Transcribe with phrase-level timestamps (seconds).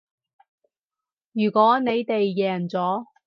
[1.33, 3.05] 如果你哋贏咗